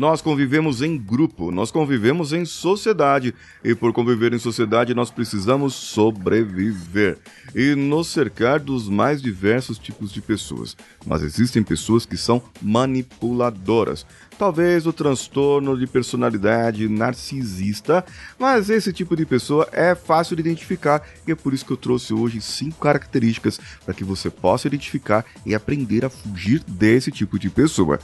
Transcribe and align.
Nós 0.00 0.22
convivemos 0.22 0.80
em 0.80 0.96
grupo, 0.96 1.50
nós 1.50 1.70
convivemos 1.70 2.32
em 2.32 2.46
sociedade. 2.46 3.34
E 3.62 3.74
por 3.74 3.92
conviver 3.92 4.32
em 4.32 4.38
sociedade, 4.38 4.94
nós 4.94 5.10
precisamos 5.10 5.74
sobreviver 5.74 7.18
e 7.54 7.74
nos 7.74 8.06
cercar 8.06 8.58
dos 8.58 8.88
mais 8.88 9.20
diversos 9.20 9.78
tipos 9.78 10.10
de 10.10 10.22
pessoas. 10.22 10.74
Mas 11.04 11.22
existem 11.22 11.62
pessoas 11.62 12.06
que 12.06 12.16
são 12.16 12.42
manipuladoras. 12.62 14.06
Talvez 14.38 14.86
o 14.86 14.92
transtorno 14.94 15.78
de 15.78 15.86
personalidade 15.86 16.88
narcisista, 16.88 18.02
mas 18.38 18.70
esse 18.70 18.94
tipo 18.94 19.14
de 19.14 19.26
pessoa 19.26 19.68
é 19.70 19.94
fácil 19.94 20.34
de 20.34 20.40
identificar 20.40 21.06
e 21.28 21.32
é 21.32 21.34
por 21.34 21.52
isso 21.52 21.66
que 21.66 21.72
eu 21.72 21.76
trouxe 21.76 22.14
hoje 22.14 22.40
cinco 22.40 22.80
características 22.80 23.60
para 23.84 23.92
que 23.92 24.02
você 24.02 24.30
possa 24.30 24.66
identificar 24.66 25.26
e 25.44 25.54
aprender 25.54 26.06
a 26.06 26.08
fugir 26.08 26.64
desse 26.66 27.10
tipo 27.10 27.38
de 27.38 27.50
pessoa. 27.50 27.98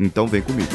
Então 0.00 0.26
vem 0.26 0.42
comigo. 0.42 0.72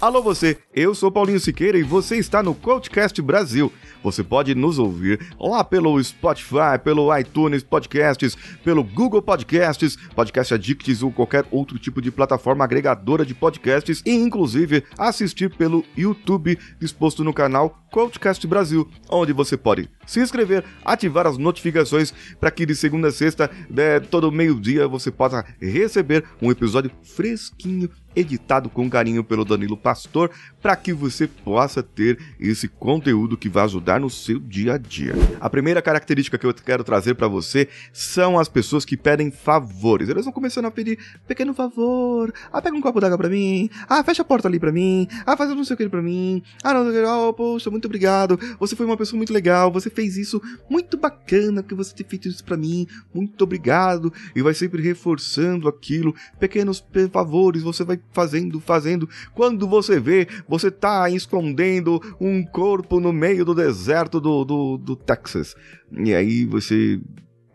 Alô 0.00 0.22
você, 0.22 0.56
eu 0.72 0.94
sou 0.94 1.10
Paulinho 1.10 1.40
Siqueira 1.40 1.76
e 1.76 1.82
você 1.82 2.18
está 2.18 2.40
no 2.40 2.54
Coachcast 2.54 3.20
Brasil. 3.20 3.72
Você 4.00 4.22
pode 4.22 4.54
nos 4.54 4.78
ouvir 4.78 5.18
lá 5.40 5.64
pelo 5.64 6.00
Spotify, 6.00 6.78
pelo 6.84 7.16
iTunes 7.18 7.64
Podcasts, 7.64 8.36
pelo 8.62 8.84
Google 8.84 9.20
Podcasts, 9.20 9.96
Podcast 10.14 10.54
Addicts 10.54 11.02
ou 11.02 11.10
qualquer 11.10 11.44
outro 11.50 11.80
tipo 11.80 12.00
de 12.00 12.12
plataforma 12.12 12.62
agregadora 12.62 13.26
de 13.26 13.34
podcasts 13.34 14.00
e 14.06 14.12
inclusive 14.12 14.84
assistir 14.96 15.50
pelo 15.56 15.84
YouTube 15.96 16.56
disposto 16.78 17.24
no 17.24 17.34
canal 17.34 17.76
Coachcast 17.90 18.46
Brasil, 18.46 18.88
onde 19.08 19.32
você 19.32 19.56
pode 19.56 19.88
se 20.06 20.20
inscrever, 20.20 20.64
ativar 20.84 21.26
as 21.26 21.36
notificações 21.36 22.12
para 22.40 22.50
que 22.50 22.64
de 22.64 22.74
segunda 22.74 23.08
a 23.08 23.12
sexta, 23.12 23.50
né, 23.68 24.00
todo 24.00 24.32
meio-dia, 24.32 24.88
você 24.88 25.10
possa 25.10 25.44
receber 25.60 26.24
um 26.40 26.50
episódio 26.50 26.90
fresquinho 27.02 27.90
editado 28.16 28.68
com 28.68 28.88
carinho 28.90 29.22
pelo 29.22 29.44
Danilo 29.44 29.76
Pastor, 29.76 30.30
para 30.60 30.74
que 30.74 30.92
você 30.92 31.26
possa 31.26 31.82
ter 31.82 32.18
esse 32.40 32.66
conteúdo 32.66 33.36
que 33.36 33.48
vai 33.48 33.64
ajudar 33.64 34.00
no 34.00 34.10
seu 34.10 34.40
dia 34.40 34.74
a 34.74 34.78
dia. 34.78 35.14
A 35.40 35.48
primeira 35.48 35.80
característica 35.80 36.36
que 36.36 36.46
eu 36.46 36.54
quero 36.54 36.82
trazer 36.82 37.14
para 37.14 37.28
você 37.28 37.68
são 37.92 38.38
as 38.38 38.48
pessoas 38.48 38.84
que 38.84 38.96
pedem 38.96 39.30
favores. 39.30 40.08
Elas 40.08 40.24
vão 40.24 40.32
começando 40.32 40.64
a 40.64 40.70
pedir 40.70 40.98
pequeno 41.26 41.54
favor. 41.54 42.32
Ah, 42.52 42.60
pega 42.60 42.76
um 42.76 42.80
copo 42.80 43.00
d'água 43.00 43.18
para 43.18 43.28
mim. 43.28 43.70
Ah, 43.88 44.02
fecha 44.02 44.22
a 44.22 44.24
porta 44.24 44.48
ali 44.48 44.58
para 44.58 44.72
mim. 44.72 45.06
Ah, 45.24 45.36
faz 45.36 45.50
não 45.50 45.64
sei 45.64 45.74
o 45.74 45.76
que 45.76 45.88
para 45.88 46.02
mim. 46.02 46.42
Ah, 46.62 46.74
não, 46.74 47.28
oh, 47.28 47.32
poxa, 47.32 47.70
muito 47.78 47.86
obrigado. 47.86 48.38
Você 48.58 48.74
foi 48.74 48.84
uma 48.84 48.96
pessoa 48.96 49.16
muito 49.16 49.32
legal. 49.32 49.70
Você 49.72 49.88
fez 49.88 50.16
isso 50.16 50.42
muito 50.68 50.98
bacana 50.98 51.62
que 51.62 51.74
você 51.74 51.94
ter 51.94 52.04
feito 52.04 52.28
isso 52.28 52.44
para 52.44 52.56
mim. 52.56 52.86
Muito 53.14 53.42
obrigado. 53.42 54.12
E 54.34 54.42
vai 54.42 54.52
sempre 54.52 54.82
reforçando 54.82 55.68
aquilo. 55.68 56.14
Pequenos 56.38 56.84
favores 57.12 57.62
você 57.62 57.84
vai 57.84 58.00
fazendo, 58.12 58.60
fazendo. 58.60 59.08
Quando 59.34 59.66
você 59.68 60.00
vê, 60.00 60.26
você 60.48 60.70
tá 60.70 61.08
escondendo 61.08 62.00
um 62.20 62.44
corpo 62.44 62.98
no 62.98 63.12
meio 63.12 63.44
do 63.44 63.54
deserto 63.54 64.20
do, 64.20 64.44
do, 64.44 64.76
do 64.76 64.96
Texas. 64.96 65.54
E 65.92 66.12
aí 66.14 66.44
você 66.44 67.00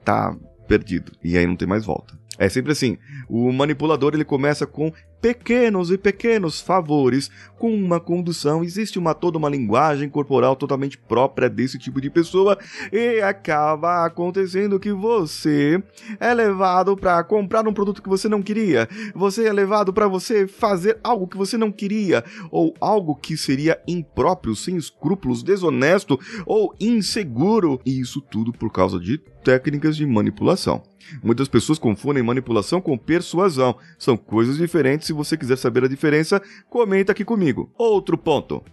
tá 0.06 0.36
perdido. 0.68 1.12
E 1.24 1.38
aí 1.38 1.46
não 1.46 1.58
tem 1.58 1.68
mais 1.68 1.86
volta. 1.86 2.18
É 2.40 2.48
sempre 2.50 2.72
assim. 2.72 2.98
O 3.30 3.52
manipulador 3.52 4.14
ele 4.14 4.26
começa 4.26 4.66
com 4.66 4.92
pequenos 5.24 5.90
e 5.90 5.98
pequenos 5.98 6.60
favores 6.60 7.32
com 7.58 7.74
uma 7.74 7.98
condução. 7.98 8.62
Existe 8.62 9.00
uma 9.00 9.14
toda 9.14 9.38
uma 9.38 9.48
linguagem 9.48 10.10
corporal 10.10 10.54
totalmente 10.54 10.98
própria 10.98 11.50
desse 11.50 11.80
tipo 11.80 12.02
de 12.02 12.10
pessoa 12.10 12.60
e 12.92 13.22
acaba 13.22 14.06
acontecendo 14.06 14.78
que 14.78 14.92
você 14.92 15.82
é 16.20 16.34
levado 16.34 16.98
para 16.98 17.24
comprar 17.24 17.66
um 17.66 17.74
produto 17.74 18.04
que 18.04 18.10
você 18.10 18.28
não 18.28 18.42
queria. 18.42 18.86
Você 19.16 19.46
é 19.48 19.54
levado 19.54 19.94
para 19.94 20.10
você 20.10 20.46
fazer 20.46 21.00
algo 21.02 21.26
que 21.26 21.38
você 21.38 21.58
não 21.58 21.72
queria 21.72 22.22
ou 22.52 22.76
algo 22.82 23.16
que 23.16 23.38
seria 23.38 23.82
impróprio, 23.88 24.58
sem 24.58 24.76
escrúpulos, 24.76 25.42
desonesto 25.42 26.20
ou 26.46 26.76
inseguro. 26.82 27.80
E 27.86 27.98
isso 27.98 28.20
tudo 28.20 28.52
por 28.52 28.70
causa 28.70 29.00
de 29.00 29.22
técnicas 29.44 29.96
de 29.96 30.06
manipulação. 30.06 30.84
Muitas 31.22 31.48
pessoas 31.48 31.78
confundem 31.78 32.24
manipulação 32.24 32.82
com 32.82 32.98
persuasão. 32.98 33.76
São 33.98 34.16
coisas 34.16 34.58
diferentes. 34.58 35.10
Se 35.14 35.16
você 35.16 35.38
quiser 35.38 35.60
saber 35.60 35.84
a 35.84 35.88
diferença, 35.88 36.42
comenta 36.68 37.12
aqui 37.12 37.24
comigo. 37.24 37.72
Outro 37.78 38.18
ponto. 38.18 38.64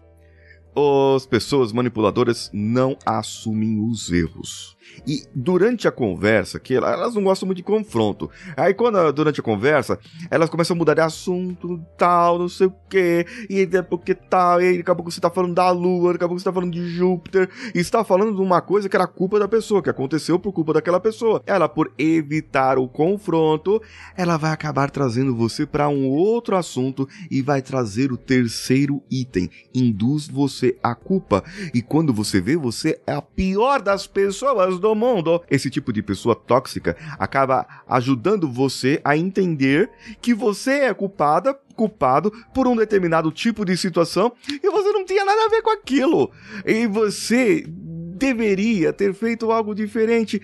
As 0.74 1.26
pessoas 1.26 1.72
manipuladoras 1.72 2.50
não 2.52 2.96
assumem 3.04 3.78
os 3.88 4.10
erros. 4.10 4.76
E 5.06 5.24
durante 5.34 5.88
a 5.88 5.92
conversa, 5.92 6.58
que 6.58 6.74
elas 6.74 7.14
não 7.14 7.24
gostam 7.24 7.46
muito 7.46 7.58
de 7.58 7.62
confronto. 7.62 8.30
Aí 8.56 8.74
quando 8.74 9.12
durante 9.12 9.40
a 9.40 9.42
conversa, 9.42 9.98
elas 10.30 10.50
começam 10.50 10.74
a 10.74 10.78
mudar 10.78 10.94
de 10.94 11.00
assunto, 11.00 11.80
tal, 11.96 12.38
não 12.38 12.48
sei 12.48 12.66
o 12.66 12.74
que, 12.88 13.26
e 13.48 13.66
porque 13.88 14.14
tal, 14.14 14.60
e 14.60 14.78
daqui 14.78 14.90
a 14.90 14.94
pouco 14.94 15.10
você 15.10 15.20
tá 15.20 15.30
falando 15.30 15.54
da 15.54 15.70
Lua, 15.70 16.12
daqui 16.12 16.24
a 16.24 16.28
pouco 16.28 16.40
você 16.40 16.44
tá 16.44 16.52
falando 16.52 16.72
de 16.72 16.88
Júpiter, 16.88 17.48
e 17.74 17.78
está 17.78 18.04
falando 18.04 18.34
de 18.34 18.40
uma 18.40 18.60
coisa 18.60 18.88
que 18.88 18.96
era 18.96 19.06
culpa 19.06 19.38
da 19.38 19.48
pessoa, 19.48 19.82
que 19.82 19.90
aconteceu 19.90 20.38
por 20.38 20.52
culpa 20.52 20.72
daquela 20.72 21.00
pessoa. 21.00 21.42
Ela, 21.46 21.68
por 21.68 21.92
evitar 21.98 22.78
o 22.78 22.88
confronto, 22.88 23.80
ela 24.16 24.36
vai 24.36 24.50
acabar 24.50 24.90
trazendo 24.90 25.34
você 25.34 25.64
para 25.66 25.88
um 25.88 26.06
outro 26.08 26.56
assunto 26.56 27.08
e 27.30 27.40
vai 27.42 27.62
trazer 27.62 28.12
o 28.12 28.16
terceiro 28.16 29.02
item, 29.10 29.48
induz 29.74 30.28
você 30.28 30.59
à 30.82 30.94
culpa. 30.94 31.42
E 31.74 31.82
quando 31.82 32.12
você 32.12 32.40
vê, 32.40 32.56
você 32.56 33.00
é 33.06 33.12
a 33.12 33.22
pior 33.22 33.80
das 33.82 34.06
pessoas 34.06 34.78
do 34.78 34.94
mundo. 34.94 35.42
Esse 35.50 35.70
tipo 35.70 35.92
de 35.92 36.02
pessoa 36.02 36.34
tóxica 36.34 36.96
acaba 37.18 37.66
ajudando 37.88 38.50
você 38.50 39.00
a 39.04 39.16
entender 39.16 39.90
que 40.20 40.34
você 40.34 40.80
é 40.80 40.94
culpada 40.94 41.58
culpado 41.80 42.30
por 42.52 42.66
um 42.66 42.76
determinado 42.76 43.32
tipo 43.32 43.64
de 43.64 43.74
situação 43.74 44.34
e 44.46 44.70
você 44.70 44.92
não 44.92 45.02
tinha 45.02 45.24
nada 45.24 45.46
a 45.46 45.48
ver 45.48 45.62
com 45.62 45.70
aquilo. 45.70 46.30
E 46.66 46.86
você 46.86 47.64
deveria 47.66 48.92
ter 48.92 49.14
feito 49.14 49.50
algo 49.50 49.74
diferente, 49.74 50.40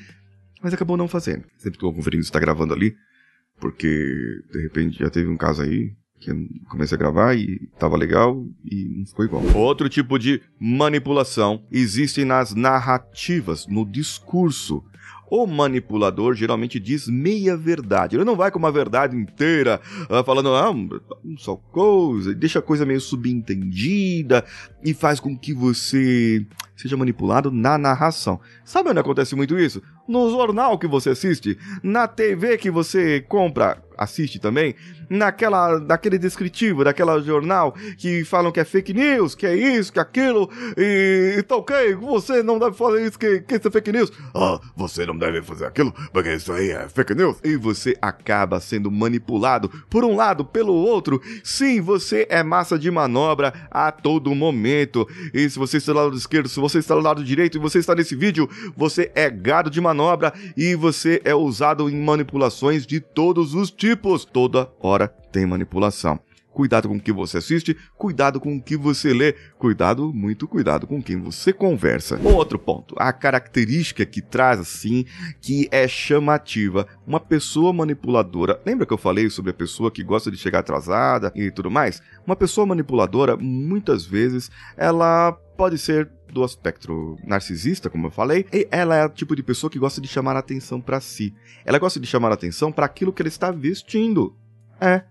mas 0.62 0.72
acabou 0.72 0.96
não 0.96 1.06
fazendo. 1.06 1.44
Sempre 1.58 1.76
estou 1.76 1.92
conferindo 1.92 2.22
se 2.22 2.28
está 2.28 2.40
gravando 2.40 2.72
ali, 2.72 2.96
porque 3.60 3.86
de 4.50 4.62
repente 4.62 4.98
já 4.98 5.10
teve 5.10 5.28
um 5.28 5.36
caso 5.36 5.62
aí 5.62 5.94
que 6.18 6.30
eu 6.30 6.36
comecei 6.68 6.96
a 6.96 6.98
gravar 6.98 7.34
e 7.34 7.68
tava 7.78 7.96
legal 7.96 8.44
e 8.64 8.84
não 8.84 9.06
ficou 9.06 9.24
igual. 9.24 9.42
Outro 9.54 9.88
tipo 9.88 10.18
de 10.18 10.42
manipulação 10.58 11.62
existe 11.70 12.24
nas 12.24 12.54
narrativas, 12.54 13.66
no 13.66 13.84
discurso. 13.84 14.82
O 15.28 15.44
manipulador 15.44 16.34
geralmente 16.34 16.78
diz 16.78 17.08
meia 17.08 17.56
verdade. 17.56 18.16
Ele 18.16 18.24
não 18.24 18.36
vai 18.36 18.50
com 18.50 18.60
uma 18.60 18.70
verdade 18.70 19.16
inteira, 19.16 19.80
uh, 20.08 20.22
falando, 20.24 20.54
ah, 20.54 20.72
só 21.36 21.56
coisa, 21.56 22.32
deixa 22.32 22.60
a 22.60 22.62
coisa 22.62 22.86
meio 22.86 23.00
subentendida 23.00 24.44
e 24.84 24.94
faz 24.94 25.18
com 25.18 25.36
que 25.36 25.52
você 25.52 26.46
seja 26.76 26.96
manipulado 26.96 27.50
na 27.50 27.76
narração. 27.76 28.40
Sabe 28.64 28.90
onde 28.90 29.00
acontece 29.00 29.34
muito 29.34 29.58
isso? 29.58 29.82
No 30.06 30.30
jornal 30.30 30.78
que 30.78 30.86
você 30.86 31.10
assiste, 31.10 31.58
na 31.82 32.06
TV 32.06 32.56
que 32.56 32.70
você 32.70 33.20
compra, 33.20 33.82
assiste 33.96 34.38
também, 34.38 34.74
naquela, 35.08 35.78
naquele 35.80 36.18
descritivo, 36.18 36.84
daquela 36.84 37.20
jornal 37.20 37.74
que 37.96 38.24
falam 38.24 38.52
que 38.52 38.60
é 38.60 38.64
fake 38.64 38.92
news, 38.92 39.34
que 39.34 39.46
é 39.46 39.56
isso, 39.56 39.92
que 39.92 39.98
é 39.98 40.02
aquilo, 40.02 40.50
e, 40.76 41.36
e 41.38 41.42
tá 41.42 41.56
ok, 41.56 41.94
você 41.94 42.42
não 42.42 42.58
deve 42.58 42.76
fazer 42.76 43.06
isso, 43.06 43.18
que, 43.18 43.40
que 43.40 43.56
isso 43.56 43.68
é 43.68 43.70
fake 43.70 43.92
news. 43.92 44.12
Ah, 44.34 44.60
você 44.76 45.06
não 45.06 45.16
deve 45.16 45.42
fazer 45.42 45.66
aquilo, 45.66 45.92
porque 46.12 46.34
isso 46.34 46.52
aí 46.52 46.70
é 46.70 46.88
fake 46.88 47.14
news. 47.14 47.38
E 47.44 47.56
você 47.56 47.96
acaba 48.00 48.60
sendo 48.60 48.90
manipulado 48.90 49.68
por 49.88 50.04
um 50.04 50.16
lado, 50.16 50.44
pelo 50.44 50.74
outro. 50.74 51.20
Sim, 51.42 51.80
você 51.80 52.26
é 52.30 52.42
massa 52.42 52.78
de 52.78 52.90
manobra 52.90 53.52
a 53.70 53.90
todo 53.90 54.34
momento. 54.34 55.08
E 55.32 55.48
se 55.48 55.58
você 55.58 55.78
está 55.78 55.92
do 55.92 55.98
lado 55.98 56.16
esquerdo, 56.16 56.48
se 56.48 56.60
você 56.60 56.78
está 56.78 56.94
do 56.94 57.00
lado 57.00 57.24
direito 57.24 57.56
e 57.56 57.60
você 57.60 57.78
está 57.78 57.94
nesse 57.94 58.14
vídeo, 58.14 58.48
você 58.76 59.10
é 59.14 59.30
gado 59.30 59.70
de 59.70 59.80
manobra 59.80 60.32
e 60.56 60.74
você 60.74 61.20
é 61.24 61.34
usado 61.34 61.88
em 61.88 61.96
manipulações 61.96 62.86
de 62.86 63.00
todos 63.00 63.54
os 63.54 63.70
tipos, 63.70 63.85
toda 64.24 64.68
hora 64.80 65.06
tem 65.06 65.46
manipulação. 65.46 66.18
Cuidado 66.56 66.88
com 66.88 66.96
o 66.96 67.00
que 67.00 67.12
você 67.12 67.36
assiste, 67.36 67.76
cuidado 67.98 68.40
com 68.40 68.56
o 68.56 68.62
que 68.62 68.78
você 68.78 69.12
lê, 69.12 69.34
cuidado, 69.58 70.10
muito 70.10 70.48
cuidado 70.48 70.86
com 70.86 71.02
quem 71.02 71.20
você 71.20 71.52
conversa. 71.52 72.18
Outro 72.24 72.58
ponto, 72.58 72.94
a 72.96 73.12
característica 73.12 74.06
que 74.06 74.22
traz 74.22 74.58
assim, 74.58 75.04
que 75.38 75.68
é 75.70 75.86
chamativa, 75.86 76.88
uma 77.06 77.20
pessoa 77.20 77.74
manipuladora. 77.74 78.58
Lembra 78.64 78.86
que 78.86 78.92
eu 78.94 78.96
falei 78.96 79.28
sobre 79.28 79.50
a 79.50 79.54
pessoa 79.54 79.90
que 79.90 80.02
gosta 80.02 80.30
de 80.30 80.38
chegar 80.38 80.60
atrasada 80.60 81.30
e 81.34 81.50
tudo 81.50 81.70
mais? 81.70 82.00
Uma 82.26 82.34
pessoa 82.34 82.66
manipuladora, 82.66 83.36
muitas 83.36 84.06
vezes, 84.06 84.50
ela 84.78 85.32
pode 85.58 85.76
ser 85.76 86.10
do 86.32 86.42
aspecto 86.42 87.18
narcisista, 87.22 87.90
como 87.90 88.06
eu 88.06 88.10
falei, 88.10 88.46
e 88.50 88.66
ela 88.70 88.96
é 88.96 89.04
o 89.04 89.10
tipo 89.10 89.36
de 89.36 89.42
pessoa 89.42 89.70
que 89.70 89.78
gosta 89.78 90.00
de 90.00 90.08
chamar 90.08 90.36
a 90.36 90.38
atenção 90.38 90.80
para 90.80 91.02
si. 91.02 91.34
Ela 91.66 91.78
gosta 91.78 92.00
de 92.00 92.06
chamar 92.06 92.30
a 92.30 92.34
atenção 92.34 92.72
para 92.72 92.86
aquilo 92.86 93.12
que 93.12 93.20
ela 93.20 93.28
está 93.28 93.50
vestindo. 93.50 94.34
É, 94.80 95.04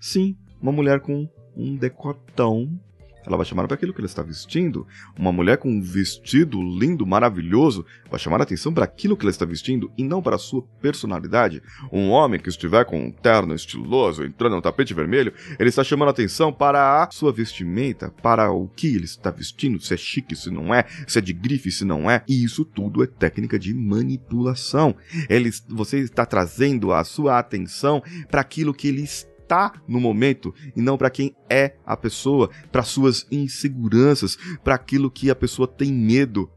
sim, 0.00 0.36
uma 0.60 0.72
mulher 0.72 1.00
com 1.00 1.28
um 1.56 1.76
decotão 1.76 2.78
ela 3.28 3.36
vai 3.36 3.44
chamar 3.44 3.66
para 3.66 3.74
aquilo 3.74 3.92
que 3.92 4.00
ela 4.00 4.06
está 4.06 4.22
vestindo. 4.22 4.86
Uma 5.16 5.30
mulher 5.30 5.58
com 5.58 5.70
um 5.70 5.82
vestido 5.82 6.60
lindo, 6.62 7.06
maravilhoso, 7.06 7.84
vai 8.10 8.18
chamar 8.18 8.40
a 8.40 8.42
atenção 8.42 8.72
para 8.72 8.84
aquilo 8.84 9.16
que 9.16 9.24
ela 9.24 9.30
está 9.30 9.44
vestindo 9.44 9.92
e 9.98 10.02
não 10.02 10.22
para 10.22 10.36
a 10.36 10.38
sua 10.38 10.62
personalidade. 10.80 11.62
Um 11.92 12.08
homem 12.08 12.40
que 12.40 12.48
estiver 12.48 12.86
com 12.86 12.98
um 12.98 13.10
terno 13.10 13.54
estiloso, 13.54 14.24
entrando 14.24 14.56
no 14.56 14.62
tapete 14.62 14.94
vermelho, 14.94 15.32
ele 15.58 15.68
está 15.68 15.84
chamando 15.84 16.08
a 16.08 16.12
atenção 16.12 16.50
para 16.50 17.02
a 17.02 17.10
sua 17.10 17.30
vestimenta, 17.30 18.10
para 18.22 18.50
o 18.50 18.66
que 18.68 18.86
ele 18.94 19.04
está 19.04 19.30
vestindo, 19.30 19.78
se 19.78 19.92
é 19.92 19.96
chique, 19.96 20.34
se 20.34 20.50
não 20.50 20.74
é, 20.74 20.86
se 21.06 21.18
é 21.18 21.20
de 21.20 21.34
grife, 21.34 21.70
se 21.70 21.84
não 21.84 22.10
é. 22.10 22.22
E 22.26 22.42
isso 22.42 22.64
tudo 22.64 23.02
é 23.02 23.06
técnica 23.06 23.58
de 23.58 23.74
manipulação. 23.74 24.96
Ele, 25.28 25.50
você 25.68 25.98
está 25.98 26.24
trazendo 26.24 26.92
a 26.92 27.04
sua 27.04 27.38
atenção 27.38 28.02
para 28.30 28.40
aquilo 28.40 28.72
que 28.72 28.88
ele 28.88 29.02
está 29.02 29.27
está 29.48 29.72
no 29.88 29.98
momento 29.98 30.54
e 30.76 30.82
não 30.82 30.98
para 30.98 31.08
quem 31.08 31.34
é 31.48 31.74
a 31.86 31.96
pessoa, 31.96 32.50
para 32.70 32.82
suas 32.82 33.26
inseguranças, 33.30 34.36
para 34.62 34.74
aquilo 34.74 35.10
que 35.10 35.30
a 35.30 35.34
pessoa 35.34 35.66
tem 35.66 35.90
medo 35.90 36.50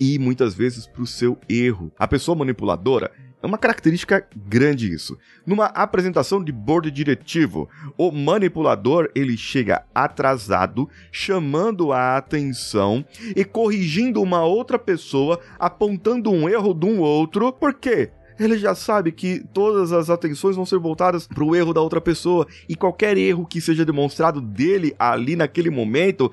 e 0.00 0.18
muitas 0.18 0.54
vezes 0.54 0.86
para 0.86 1.02
o 1.02 1.06
seu 1.06 1.36
erro. 1.48 1.92
A 1.98 2.08
pessoa 2.08 2.36
manipuladora 2.36 3.12
é 3.42 3.46
uma 3.46 3.58
característica 3.58 4.26
grande 4.34 4.92
isso. 4.92 5.16
Numa 5.46 5.66
apresentação 5.66 6.42
de 6.42 6.50
board 6.50 6.90
diretivo, 6.90 7.68
o 7.96 8.10
manipulador 8.10 9.10
ele 9.14 9.36
chega 9.36 9.84
atrasado, 9.94 10.88
chamando 11.12 11.92
a 11.92 12.16
atenção 12.16 13.04
e 13.36 13.44
corrigindo 13.44 14.22
uma 14.22 14.42
outra 14.44 14.78
pessoa, 14.78 15.38
apontando 15.58 16.30
um 16.30 16.48
erro 16.48 16.72
de 16.74 16.86
um 16.86 17.00
outro. 17.00 17.52
Por 17.52 17.74
quê? 17.74 18.10
Ele 18.38 18.58
já 18.58 18.74
sabe 18.74 19.12
que 19.12 19.42
todas 19.52 19.92
as 19.92 20.10
atenções 20.10 20.56
vão 20.56 20.66
ser 20.66 20.78
voltadas 20.78 21.26
para 21.26 21.44
o 21.44 21.54
erro 21.54 21.72
da 21.72 21.80
outra 21.80 22.00
pessoa 22.00 22.46
e 22.68 22.74
qualquer 22.74 23.16
erro 23.16 23.46
que 23.46 23.60
seja 23.60 23.84
demonstrado 23.84 24.40
dele 24.40 24.94
ali 24.98 25.36
naquele 25.36 25.70
momento 25.70 26.30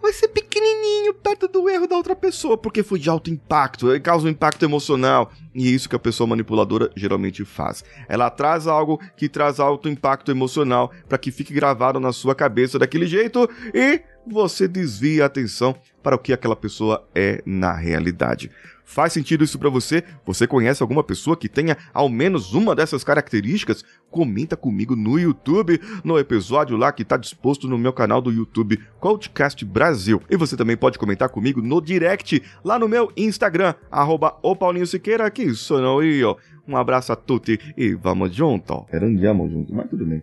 vai 0.00 0.12
ser 0.12 0.28
pequenininho 0.28 1.12
perto 1.12 1.48
do 1.48 1.68
erro 1.68 1.86
da 1.86 1.96
outra 1.96 2.14
pessoa, 2.14 2.56
porque 2.56 2.82
foi 2.82 2.98
de 2.98 3.10
alto 3.10 3.30
impacto, 3.30 3.88
causa 4.00 4.26
um 4.26 4.30
impacto 4.30 4.64
emocional. 4.64 5.30
E 5.54 5.66
é 5.66 5.70
isso 5.70 5.88
que 5.88 5.96
a 5.96 5.98
pessoa 5.98 6.26
manipuladora 6.26 6.90
geralmente 6.96 7.44
faz. 7.44 7.84
Ela 8.08 8.30
traz 8.30 8.66
algo 8.66 9.00
que 9.16 9.28
traz 9.28 9.58
alto 9.58 9.88
impacto 9.88 10.30
emocional 10.30 10.92
para 11.08 11.18
que 11.18 11.30
fique 11.30 11.52
gravado 11.52 11.98
na 11.98 12.12
sua 12.12 12.34
cabeça 12.34 12.78
daquele 12.78 13.06
jeito 13.06 13.48
e 13.74 14.00
você 14.28 14.68
desvia 14.68 15.24
a 15.24 15.26
atenção 15.26 15.74
para 16.02 16.16
o 16.16 16.18
que 16.18 16.32
aquela 16.32 16.56
pessoa 16.56 17.06
é 17.14 17.42
na 17.44 17.72
realidade. 17.72 18.50
Faz 18.90 19.12
sentido 19.12 19.44
isso 19.44 19.58
para 19.58 19.68
você? 19.68 20.02
Você 20.24 20.46
conhece 20.46 20.82
alguma 20.82 21.04
pessoa 21.04 21.36
que 21.36 21.46
tenha 21.46 21.76
ao 21.92 22.08
menos 22.08 22.54
uma 22.54 22.74
dessas 22.74 23.04
características? 23.04 23.84
Comenta 24.10 24.56
comigo 24.56 24.96
no 24.96 25.18
YouTube, 25.18 25.78
no 26.02 26.18
episódio 26.18 26.74
lá 26.74 26.90
que 26.90 27.02
está 27.02 27.18
disposto 27.18 27.68
no 27.68 27.76
meu 27.76 27.92
canal 27.92 28.22
do 28.22 28.32
YouTube, 28.32 28.80
Coachcast 28.98 29.62
Brasil. 29.66 30.22
E 30.30 30.38
você 30.38 30.56
também 30.56 30.74
pode 30.74 30.98
comentar 30.98 31.28
comigo 31.28 31.60
no 31.60 31.82
direct, 31.82 32.42
lá 32.64 32.78
no 32.78 32.88
meu 32.88 33.12
Instagram, 33.14 33.74
arroba 33.90 34.38
o 34.42 34.56
Paulinho 34.56 34.86
Siqueira, 34.86 35.30
que 35.30 35.52
sono 35.52 36.02
io. 36.02 36.38
Um 36.66 36.74
abraço 36.74 37.12
a 37.12 37.16
tutti 37.16 37.60
e 37.76 37.94
vamos 37.94 38.34
junto. 38.34 38.86
Era 38.90 39.04
andiamo 39.04 39.50
junto, 39.50 39.74
mas 39.74 39.90
tudo 39.90 40.06
bem. 40.06 40.22